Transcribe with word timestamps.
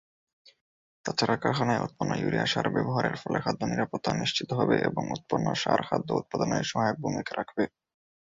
তাছাড়া, 1.05 1.35
কারখানায় 1.37 1.83
উৎপন্ন 1.85 2.11
ইউরিয়া 2.15 2.45
সার 2.45 2.67
ব্যবহারের 2.69 3.15
ফলে 3.21 3.39
খাদ্য 3.39 3.61
নিরাপত্তা 3.65 4.11
নিশ্চিত 4.21 4.49
হবে 4.59 4.75
এবং 4.89 5.03
উৎপন্ন 5.15 5.45
সার 5.55 5.81
খাদ্য 5.87 6.09
উৎপাদনে 6.13 6.57
সহায়ক 6.63 6.97
ভূমিকা 7.03 7.31
রাখবে। 7.35 7.63